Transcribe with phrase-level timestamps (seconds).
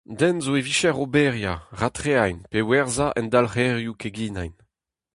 [0.19, 4.51] Den zo e vicher oberiañ, ratreañ pe werzhañ endalc'herioù keginañ.